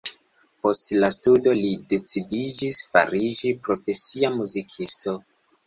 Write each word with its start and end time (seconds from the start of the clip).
Post 0.65 0.87
la 1.03 1.09
studo 1.15 1.53
li 1.59 1.69
decidiĝis 1.93 2.81
fariĝi 2.97 3.55
profesia 3.69 4.35
muzikisto. 4.43 5.19